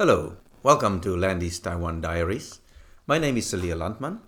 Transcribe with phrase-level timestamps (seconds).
[0.00, 2.60] Hello, welcome to Landy's Taiwan Diaries.
[3.06, 4.20] My name is Celia Landman,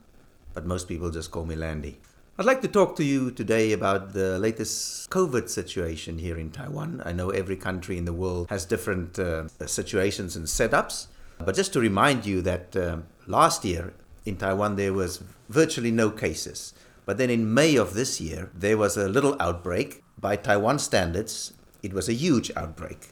[0.53, 1.99] but most people just call me Landy.
[2.39, 7.01] I'd like to talk to you today about the latest COVID situation here in Taiwan.
[7.07, 11.07] I know every country in the world has different uh, situations and setups,
[11.39, 13.95] but just to remind you that uh, last year
[14.27, 16.75] in Taiwan there was virtually no cases.
[17.07, 20.05] But then in May of this year, there was a little outbreak.
[20.21, 23.09] By Taiwan standards, it was a huge outbreak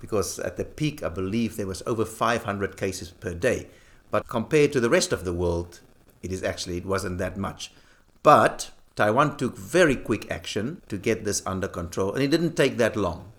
[0.00, 3.68] because at the peak, I believe there was over 500 cases per day.
[4.10, 5.80] But compared to the rest of the world,
[6.22, 7.72] it is actually it wasn't that much.
[8.22, 12.76] But Taiwan took very quick action to get this under control, and it didn't take
[12.78, 13.32] that long.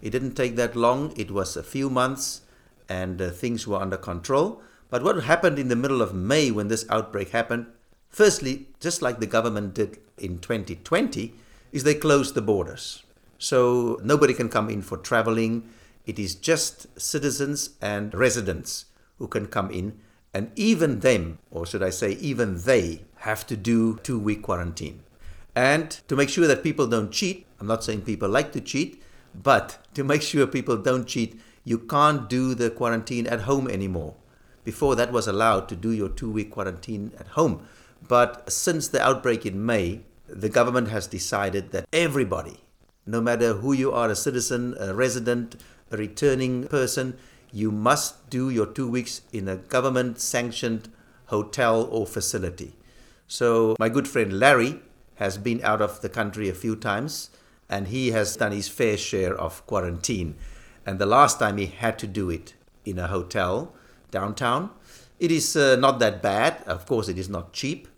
[0.00, 1.12] It didn't take that long.
[1.16, 2.42] It was a few months,
[2.88, 4.62] and uh, things were under control.
[4.88, 7.66] But what happened in the middle of May when this outbreak happened?
[8.08, 11.34] Firstly, just like the government did in 2020,
[11.72, 13.04] is they closed the borders.
[13.38, 15.68] So nobody can come in for traveling.
[16.10, 18.86] It is just citizens and residents
[19.18, 20.00] who can come in,
[20.34, 25.04] and even them, or should I say, even they, have to do two week quarantine.
[25.54, 29.00] And to make sure that people don't cheat, I'm not saying people like to cheat,
[29.40, 34.16] but to make sure people don't cheat, you can't do the quarantine at home anymore.
[34.64, 37.68] Before that was allowed to do your two week quarantine at home.
[38.08, 42.64] But since the outbreak in May, the government has decided that everybody,
[43.06, 45.54] no matter who you are a citizen, a resident,
[45.96, 47.16] returning person,
[47.52, 50.88] you must do your two weeks in a government sanctioned
[51.26, 52.76] hotel or facility.
[53.26, 54.80] So, my good friend Larry
[55.16, 57.30] has been out of the country a few times
[57.68, 60.34] and he has done his fair share of quarantine.
[60.84, 62.54] And the last time he had to do it
[62.84, 63.72] in a hotel
[64.10, 64.70] downtown.
[65.18, 66.62] It is uh, not that bad.
[66.66, 67.88] Of course, it is not cheap,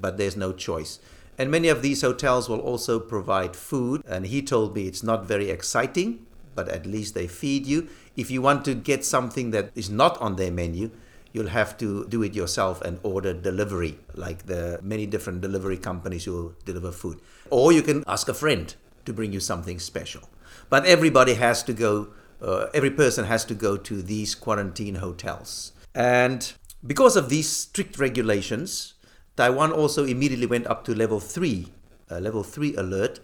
[0.00, 0.98] but there's no choice.
[1.38, 4.02] And many of these hotels will also provide food.
[4.06, 7.88] And he told me it's not very exciting, but at least they feed you.
[8.16, 10.90] If you want to get something that is not on their menu,
[11.32, 16.24] you'll have to do it yourself and order delivery, like the many different delivery companies
[16.24, 17.20] who deliver food.
[17.50, 20.28] Or you can ask a friend to bring you something special.
[20.68, 22.08] But everybody has to go,
[22.42, 25.72] uh, every person has to go to these quarantine hotels.
[25.94, 26.52] And
[26.86, 28.94] because of these strict regulations,
[29.36, 31.68] Taiwan also immediately went up to level three,
[32.10, 33.20] uh, level three alert,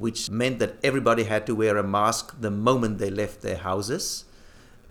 [0.00, 4.24] which meant that everybody had to wear a mask the moment they left their houses,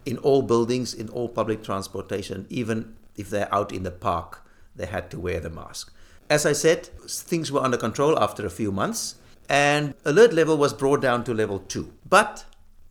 [0.06, 4.86] in all buildings, in all public transportation, even if they're out in the park, they
[4.86, 5.92] had to wear the mask.
[6.30, 9.16] As I said, things were under control after a few months,
[9.50, 12.46] and alert level was brought down to level two, but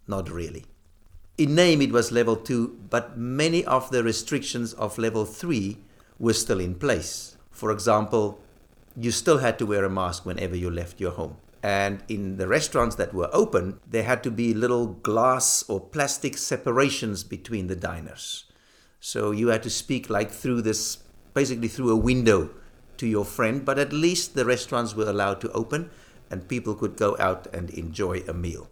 [0.09, 0.65] not really.
[1.39, 5.79] In name, it was level two, but many of the restrictions of level three
[6.19, 7.37] were still in place.
[7.53, 8.41] For example,
[8.97, 11.37] you still had to wear a mask whenever you left your home.
[11.63, 16.39] And in the restaurants that were open, there had to be little glass or plastic
[16.39, 18.45] separations between the diners.
[19.01, 20.99] So you had to speak like through this,
[21.35, 22.51] basically through a window
[22.99, 25.91] to your friend, but at least the restaurants were allowed to open
[26.31, 28.69] and people could go out and enjoy a meal.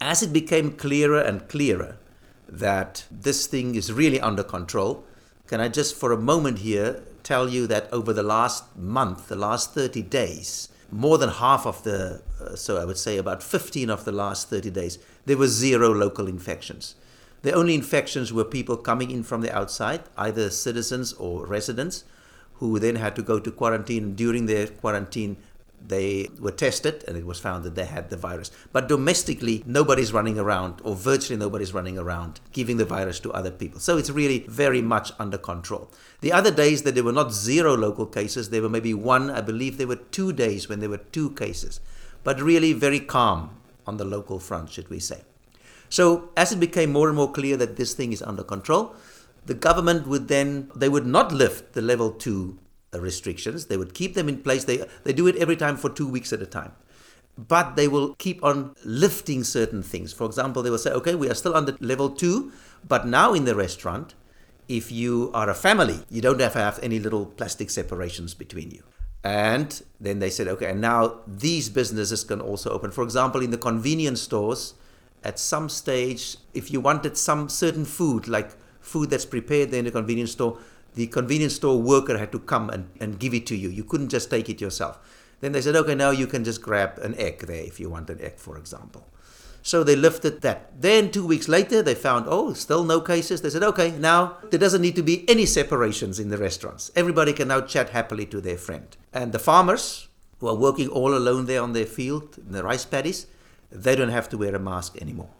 [0.00, 1.98] As it became clearer and clearer
[2.48, 5.04] that this thing is really under control,
[5.46, 9.36] can I just for a moment here tell you that over the last month, the
[9.36, 13.90] last 30 days, more than half of the, uh, so I would say about 15
[13.90, 16.94] of the last 30 days, there were zero local infections.
[17.42, 22.04] The only infections were people coming in from the outside, either citizens or residents,
[22.54, 24.14] who then had to go to quarantine.
[24.14, 25.36] During their quarantine,
[25.86, 28.50] they were tested and it was found that they had the virus.
[28.72, 33.50] But domestically, nobody's running around, or virtually nobody's running around, giving the virus to other
[33.50, 33.80] people.
[33.80, 35.90] So it's really very much under control.
[36.20, 39.40] The other days that there were not zero local cases, there were maybe one, I
[39.40, 41.80] believe there were two days when there were two cases,
[42.22, 45.22] but really very calm on the local front, should we say.
[45.90, 48.94] So as it became more and more clear that this thing is under control,
[49.44, 52.58] the government would then, they would not lift the level two
[53.00, 53.66] restrictions.
[53.66, 54.64] They would keep them in place.
[54.64, 56.72] They, they do it every time for two weeks at a time.
[57.36, 60.12] But they will keep on lifting certain things.
[60.12, 62.52] For example, they will say, okay, we are still under level two,
[62.86, 64.14] but now in the restaurant,
[64.68, 68.70] if you are a family, you don't have to have any little plastic separations between
[68.70, 68.82] you.
[69.24, 72.90] And then they said, okay, and now these businesses can also open.
[72.90, 74.74] For example, in the convenience stores,
[75.24, 78.50] at some stage, if you wanted some certain food, like
[78.80, 80.58] food that's prepared in the convenience store,
[80.94, 83.68] the convenience store worker had to come and, and give it to you.
[83.68, 84.98] You couldn't just take it yourself.
[85.40, 88.10] Then they said, okay, now you can just grab an egg there if you want
[88.10, 89.06] an egg, for example.
[89.62, 90.80] So they lifted that.
[90.80, 93.40] Then two weeks later, they found, oh, still no cases.
[93.40, 96.92] They said, okay, now there doesn't need to be any separations in the restaurants.
[96.94, 98.94] Everybody can now chat happily to their friend.
[99.12, 100.08] And the farmers
[100.38, 103.26] who are working all alone there on their field, in the rice paddies,
[103.72, 105.30] they don't have to wear a mask anymore.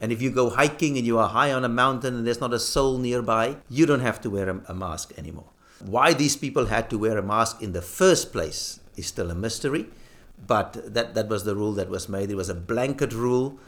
[0.00, 2.52] And if you go hiking and you are high on a mountain and there's not
[2.52, 5.50] a soul nearby, you don't have to wear a, mask anymore.
[5.80, 9.34] Why these people had to wear a mask in the first place is still a
[9.34, 9.86] mystery,
[10.46, 12.30] but that, that was the rule that was made.
[12.30, 13.58] It was a blanket rule,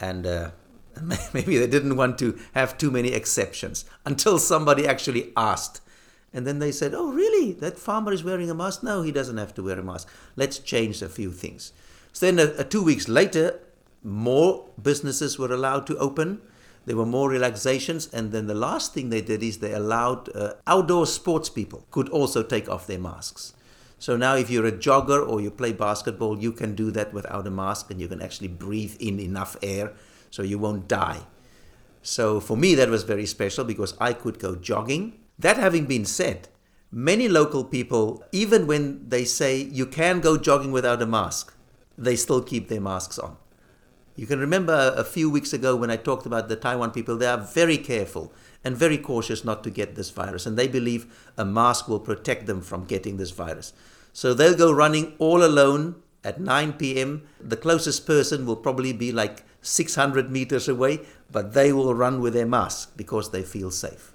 [0.00, 0.50] and uh,
[1.32, 5.80] maybe they didn't want to have too many exceptions until somebody actually asked.
[6.32, 7.52] And then they said, Oh, really?
[7.52, 8.82] That farmer is wearing a mask?
[8.82, 10.08] No, he doesn't have to wear a mask.
[10.34, 11.72] Let's change a few things.
[12.12, 13.60] So then, uh two weeks later,
[14.06, 16.40] more businesses were allowed to open.
[16.84, 18.06] There were more relaxations.
[18.12, 22.08] And then the last thing they did is they allowed uh, outdoor sports people could
[22.10, 23.52] also take off their masks.
[23.98, 27.46] So now, if you're a jogger or you play basketball, you can do that without
[27.46, 29.92] a mask and you can actually breathe in enough air
[30.30, 31.22] so you won't die.
[32.02, 35.18] So for me, that was very special because I could go jogging.
[35.36, 36.48] That having been said,
[36.92, 41.54] many local people, even when they say you can go jogging without a mask,
[41.98, 43.38] they still keep their masks on.
[44.16, 47.26] You can remember a few weeks ago when I talked about the Taiwan people, they
[47.26, 48.32] are very careful
[48.64, 52.46] and very cautious not to get this virus, and they believe a mask will protect
[52.46, 53.74] them from getting this virus.
[54.14, 57.28] So they'll go running all alone at 9 p.m.
[57.38, 62.32] The closest person will probably be like 600 meters away, but they will run with
[62.32, 64.12] their mask because they feel safe.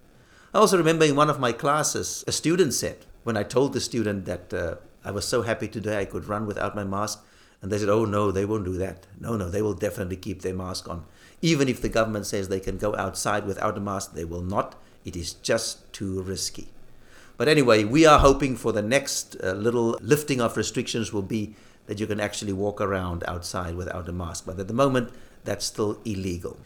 [0.51, 3.79] I also remember in one of my classes, a student said, when I told the
[3.79, 4.75] student that uh,
[5.05, 7.23] I was so happy today I could run without my mask,
[7.61, 9.05] and they said, oh no, they won't do that.
[9.19, 11.05] No, no, they will definitely keep their mask on.
[11.41, 14.75] Even if the government says they can go outside without a mask, they will not.
[15.05, 16.69] It is just too risky.
[17.37, 21.55] But anyway, we are hoping for the next uh, little lifting of restrictions will be
[21.87, 24.45] that you can actually walk around outside without a mask.
[24.45, 25.11] But at the moment,
[25.43, 26.57] that's still illegal.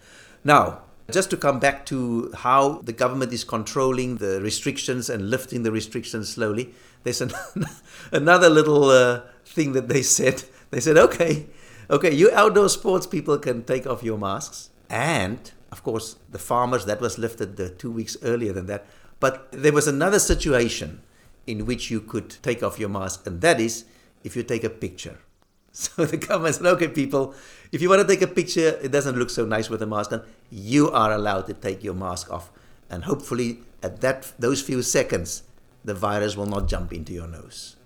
[0.44, 5.64] Now, just to come back to how the government is controlling the restrictions and lifting
[5.64, 7.32] the restrictions slowly, there's an,
[8.12, 10.44] another little uh, thing that they said.
[10.76, 11.46] They said, okay,
[11.90, 14.72] okay, you outdoor sports people can take off your masks.
[14.90, 15.40] And,
[15.72, 18.86] of course, the farmers, that was lifted the two weeks earlier than that.
[19.22, 21.02] But there was another situation
[21.48, 23.86] in which you could take off your mask, and that is
[24.26, 25.18] if you take a picture.
[25.72, 27.34] So the government said, okay, people,
[27.72, 30.12] if you want to take a picture, it doesn't look so nice with a mask
[30.12, 32.52] on, you are allowed to take your mask off.
[32.90, 35.44] And hopefully, at that those few seconds,
[35.86, 37.78] the virus will not jump into your nose.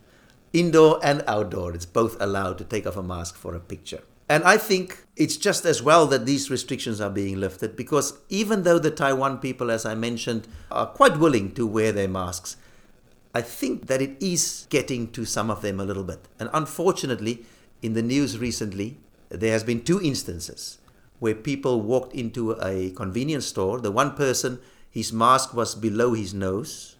[0.51, 4.01] Indoor and outdoor, it's both allowed to take off a mask for a picture.
[4.27, 8.61] And I think it's just as well that these restrictions are being lifted because even
[8.61, 12.55] though the Taiwan people, as I mentioned, are quite willing to wear their masks,
[13.33, 16.27] I think that it is getting to some of them a little bit.
[16.39, 17.45] And unfortunately,
[17.81, 18.97] in the news recently,
[19.29, 20.79] there has been two instances
[21.19, 23.79] where people walked into a convenience store.
[23.79, 24.59] The one person,
[24.89, 26.95] his mask was below his nose,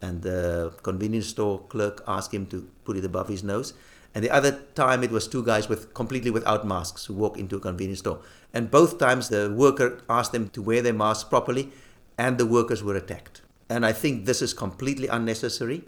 [0.00, 3.74] and the convenience store clerk asked him to put it above his nose.
[4.14, 7.56] And the other time, it was two guys with completely without masks who walked into
[7.56, 8.20] a convenience store.
[8.54, 11.70] And both times, the worker asked them to wear their masks properly,
[12.16, 13.42] and the workers were attacked.
[13.68, 15.84] And I think this is completely unnecessary.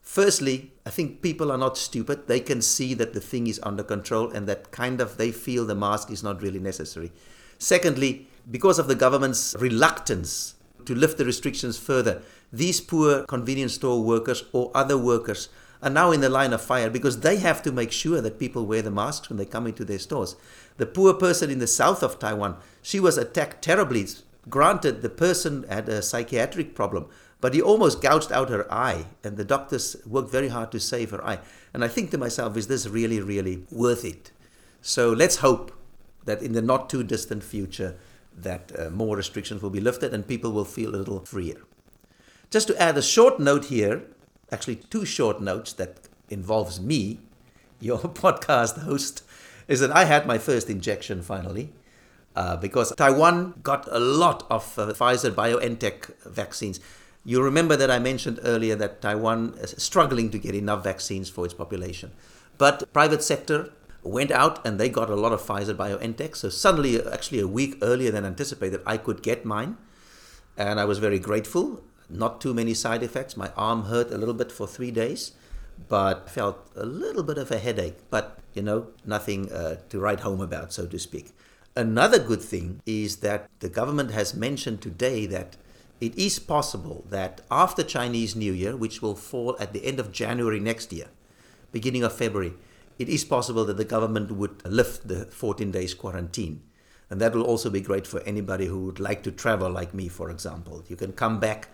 [0.00, 2.26] Firstly, I think people are not stupid.
[2.26, 5.64] They can see that the thing is under control and that kind of they feel
[5.64, 7.12] the mask is not really necessary.
[7.58, 10.56] Secondly, because of the government's reluctance
[10.86, 15.48] to lift the restrictions further, these poor convenience store workers or other workers
[15.82, 18.66] are now in the line of fire because they have to make sure that people
[18.66, 20.36] wear the masks when they come into their stores.
[20.76, 24.06] The poor person in the south of Taiwan, she was attacked terribly.
[24.48, 27.06] Granted, the person had a psychiatric problem,
[27.40, 31.10] but he almost gouged out her eye, and the doctors worked very hard to save
[31.10, 31.40] her eye.
[31.74, 34.30] And I think to myself, is this really, really worth it?
[34.80, 35.72] So let's hope
[36.24, 37.96] that in the not too distant future,
[38.36, 41.62] that uh, more restrictions will be lifted and people will feel a little freer.
[42.50, 44.02] Just to add a short note here,
[44.50, 47.20] actually two short notes that involves me,
[47.80, 49.22] your podcast host,
[49.68, 51.72] is that I had my first injection finally.
[52.34, 56.80] Uh, because Taiwan got a lot of uh, Pfizer BioNTech vaccines.
[57.24, 61.44] You remember that I mentioned earlier that Taiwan is struggling to get enough vaccines for
[61.44, 62.10] its population.
[62.56, 63.70] But private sector
[64.02, 66.36] went out and they got a lot of Pfizer BioNTech.
[66.36, 69.76] So suddenly, actually a week earlier than anticipated, I could get mine.
[70.56, 71.82] And I was very grateful.
[72.10, 73.36] Not too many side effects.
[73.36, 75.32] My arm hurt a little bit for three days,
[75.88, 77.96] but felt a little bit of a headache.
[78.10, 81.30] But, you know, nothing uh, to write home about, so to speak.
[81.74, 85.56] Another good thing is that the government has mentioned today that
[86.02, 90.12] it is possible that after Chinese New Year, which will fall at the end of
[90.12, 91.06] January next year,
[91.70, 92.52] beginning of February,
[92.98, 96.62] it is possible that the government would lift the 14 days quarantine.
[97.10, 100.08] And that will also be great for anybody who would like to travel, like me,
[100.08, 100.82] for example.
[100.88, 101.68] You can come back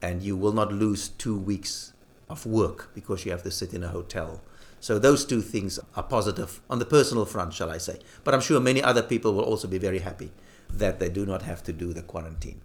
[0.00, 1.92] and you will not lose two weeks
[2.28, 4.40] of work because you have to sit in a hotel.
[4.80, 7.98] So those two things are positive on the personal front, shall I say.
[8.22, 10.30] But I'm sure many other people will also be very happy
[10.70, 12.60] that they do not have to do the quarantine.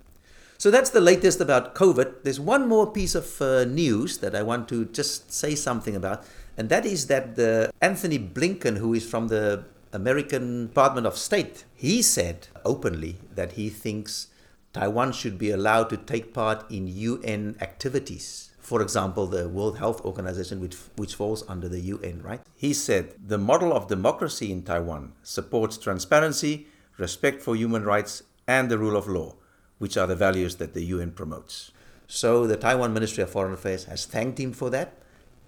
[0.57, 2.23] So that's the latest about COVID.
[2.23, 6.25] There's one more piece of uh, news that I want to just say something about,
[6.59, 9.63] and that is that the Antony Blinken, who is from the
[9.93, 14.27] American Department of State, he said openly that he thinks
[14.73, 18.51] Taiwan should be allowed to take part in UN activities.
[18.59, 22.41] For example, the World Health Organization, which, which falls under the UN, right?
[22.53, 28.69] He said the model of democracy in Taiwan supports transparency, respect for human rights, and
[28.69, 29.35] the rule of law
[29.79, 31.71] which are the values that the UN promotes.
[32.05, 34.93] So the Taiwan Ministry of Foreign Affairs has thanked him for that.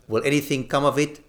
[0.08, 1.24] Will anything come of it?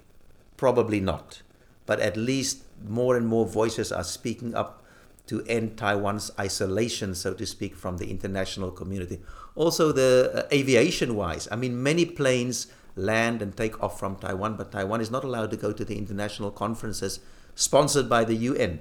[0.56, 1.42] Probably not.
[1.86, 4.82] But at least more and more voices are speaking up
[5.26, 9.20] to end Taiwan's isolation, so to speak, from the international community.
[9.54, 14.56] Also, the uh, aviation wise, I mean, many planes land and take off from Taiwan,
[14.56, 17.20] but Taiwan is not allowed to go to the international conferences
[17.54, 18.80] sponsored by the UN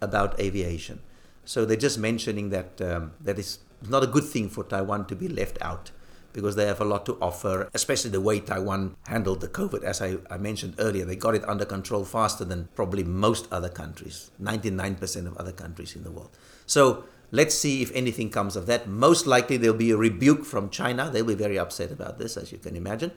[0.00, 1.00] about aviation.
[1.44, 5.16] So they're just mentioning that um, that is not a good thing for Taiwan to
[5.16, 5.90] be left out
[6.36, 9.82] because they have a lot to offer, especially the way Taiwan handled the COVID.
[9.82, 13.70] As I, I mentioned earlier, they got it under control faster than probably most other
[13.70, 16.28] countries, 99% of other countries in the world.
[16.66, 18.86] So let's see if anything comes of that.
[18.86, 21.08] Most likely there'll be a rebuke from China.
[21.10, 23.12] They'll be very upset about this, as you can imagine.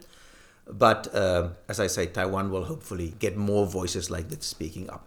[0.65, 5.05] But uh, as I say, Taiwan will hopefully get more voices like that speaking up.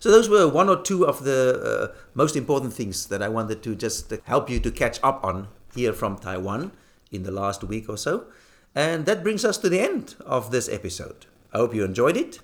[0.00, 3.62] So those were one or two of the uh, most important things that I wanted
[3.62, 6.72] to just help you to catch up on here from Taiwan
[7.10, 8.26] in the last week or so.
[8.74, 11.26] And that brings us to the end of this episode.
[11.52, 12.40] I hope you enjoyed it.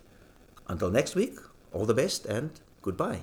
[0.69, 1.39] Until next week,
[1.73, 2.51] all the best and
[2.83, 3.23] goodbye.